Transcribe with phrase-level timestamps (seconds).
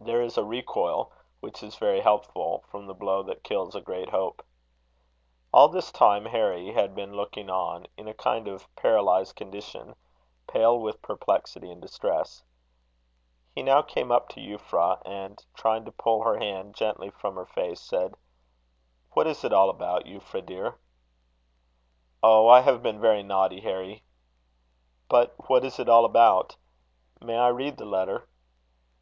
[0.00, 4.08] There is a recoil which is very helpful, from the blow that kills a great
[4.08, 4.42] hope.
[5.52, 9.94] All this time Harry had been looking on, in a kind of paralysed condition,
[10.48, 12.42] pale with perplexity and distress.
[13.54, 17.44] He now came up to Euphra, and, trying to pull her hand gently from her
[17.44, 18.14] face, said:
[19.12, 20.78] "What is it all about, Euphra, dear?"
[22.22, 22.48] "Oh!
[22.48, 24.04] I have been very naughty, Harry."
[25.06, 26.56] "But what is it all about?
[27.20, 28.26] May I read the letter?"